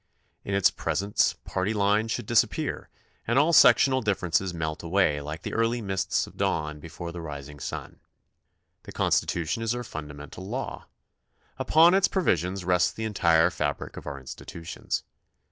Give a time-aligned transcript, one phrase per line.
[0.43, 2.89] In its presence party lines should dis appear
[3.27, 7.59] and all sectional differences melt away like the early mists of dawn before the rising
[7.59, 7.99] sun.
[8.81, 10.87] The Constitution is our fundamental law.
[11.59, 15.03] Upon its pro visions rests the entire fabric of our institutions.